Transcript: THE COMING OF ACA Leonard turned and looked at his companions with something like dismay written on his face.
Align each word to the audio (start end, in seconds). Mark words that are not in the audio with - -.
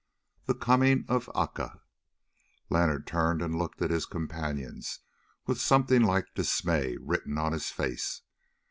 THE 0.47 0.55
COMING 0.55 1.05
OF 1.09 1.29
ACA 1.35 1.79
Leonard 2.71 3.05
turned 3.05 3.43
and 3.43 3.55
looked 3.59 3.83
at 3.83 3.91
his 3.91 4.07
companions 4.07 5.01
with 5.45 5.61
something 5.61 6.01
like 6.01 6.33
dismay 6.33 6.97
written 6.99 7.37
on 7.37 7.53
his 7.53 7.69
face. 7.69 8.23